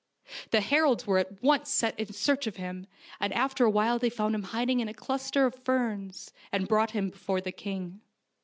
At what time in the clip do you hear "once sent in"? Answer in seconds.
1.43-2.11